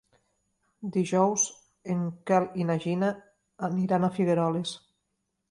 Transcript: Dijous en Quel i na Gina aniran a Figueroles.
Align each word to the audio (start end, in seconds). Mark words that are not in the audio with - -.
Dijous 0.95 1.43
en 1.97 2.01
Quel 2.31 2.47
i 2.63 2.67
na 2.71 2.79
Gina 2.87 3.11
aniran 3.69 4.09
a 4.09 4.13
Figueroles. 4.19 4.75